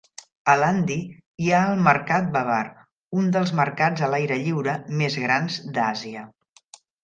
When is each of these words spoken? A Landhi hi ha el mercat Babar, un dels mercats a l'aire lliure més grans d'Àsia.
A 0.51 0.53
Landhi 0.61 0.95
hi 1.47 1.51
ha 1.57 1.59
el 1.73 1.83
mercat 1.89 2.31
Babar, 2.37 2.63
un 3.19 3.29
dels 3.37 3.53
mercats 3.61 4.07
a 4.07 4.11
l'aire 4.15 4.41
lliure 4.49 4.77
més 5.05 5.23
grans 5.29 5.63
d'Àsia. 5.79 6.29